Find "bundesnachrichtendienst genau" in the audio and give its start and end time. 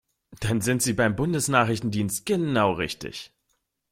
1.15-2.71